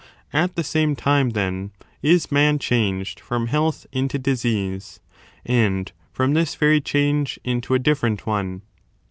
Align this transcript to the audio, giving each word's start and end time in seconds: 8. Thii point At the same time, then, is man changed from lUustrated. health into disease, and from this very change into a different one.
8. 0.01 0.01
Thii 0.01 0.07
point 0.33 0.43
At 0.49 0.55
the 0.55 0.63
same 0.63 0.95
time, 0.95 1.29
then, 1.29 1.71
is 2.01 2.31
man 2.31 2.57
changed 2.57 3.19
from 3.19 3.43
lUustrated. 3.45 3.49
health 3.51 3.85
into 3.91 4.17
disease, 4.17 4.99
and 5.45 5.91
from 6.11 6.33
this 6.33 6.55
very 6.55 6.81
change 6.81 7.39
into 7.43 7.75
a 7.75 7.77
different 7.77 8.25
one. 8.25 8.63